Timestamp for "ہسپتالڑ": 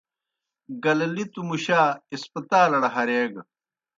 2.11-2.83